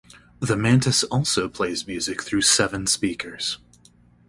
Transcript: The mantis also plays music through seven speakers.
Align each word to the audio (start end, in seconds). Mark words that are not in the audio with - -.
The 0.39 0.57
mantis 0.57 1.03
also 1.03 1.47
plays 1.47 1.85
music 1.85 2.23
through 2.23 2.41
seven 2.41 2.87
speakers. 2.87 3.59